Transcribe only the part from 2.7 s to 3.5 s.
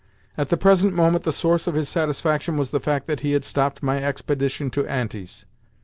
the fact that he had